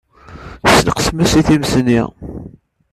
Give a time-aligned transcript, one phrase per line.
[0.65, 2.01] Tesneqsemt-as i tmes-nni.